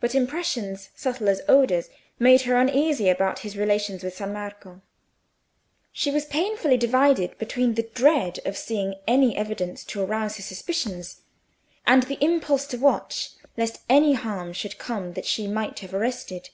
But 0.00 0.14
impressions 0.14 0.88
subtle 0.96 1.28
as 1.28 1.42
odours 1.46 1.90
made 2.18 2.40
her 2.44 2.56
uneasy 2.56 3.10
about 3.10 3.40
his 3.40 3.58
relations 3.58 4.02
with 4.02 4.16
San 4.16 4.32
Marco. 4.32 4.80
She 5.92 6.10
was 6.10 6.24
painfully 6.24 6.78
divided 6.78 7.36
between 7.36 7.74
the 7.74 7.82
dread 7.82 8.40
of 8.46 8.56
seeing 8.56 8.94
any 9.06 9.36
evidence 9.36 9.84
to 9.84 10.02
arouse 10.02 10.36
her 10.38 10.42
suspicions, 10.42 11.20
and 11.86 12.04
the 12.04 12.16
impulse 12.24 12.66
to 12.68 12.78
watch 12.78 13.32
lest 13.58 13.80
any 13.90 14.14
harm 14.14 14.54
should 14.54 14.78
come 14.78 15.12
that 15.12 15.26
she 15.26 15.46
might 15.46 15.80
have 15.80 15.92
arrested. 15.92 16.48